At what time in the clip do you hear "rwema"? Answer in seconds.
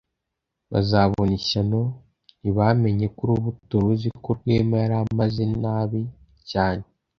4.39-4.75